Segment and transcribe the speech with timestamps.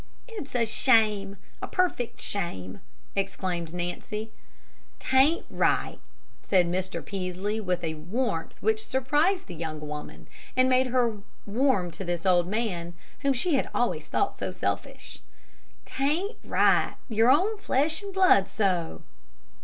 [0.27, 2.81] "It's a shame, a perfect shame!"
[3.15, 4.31] exclaimed Nancy.
[4.97, 5.99] "'T ain't right,"
[6.41, 7.05] said Mr.
[7.05, 10.27] Peaslee, with a warmth which surprised the young woman,
[10.57, 15.19] and made her warm to this old man, whom she had always thought so selfish.
[15.85, 19.03] "'T ain't right your own flesh and blood so."